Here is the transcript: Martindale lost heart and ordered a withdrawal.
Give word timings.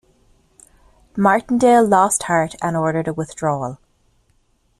Martindale 1.15 1.85
lost 1.87 2.23
heart 2.23 2.55
and 2.59 2.75
ordered 2.75 3.07
a 3.07 3.13
withdrawal. 3.13 3.77